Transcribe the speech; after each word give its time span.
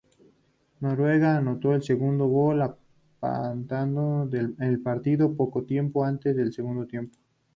Noguera 0.79 1.37
anotó 1.37 1.75
el 1.75 1.83
segundo 1.83 2.25
gol 2.25 2.59
empatando 3.21 4.27
el 4.31 4.81
partido 4.81 5.31
poco 5.35 5.61
tiempo 5.61 6.03
antes 6.03 6.35
del 6.35 6.51
segundo 6.51 6.87
tiempo. 6.87 7.15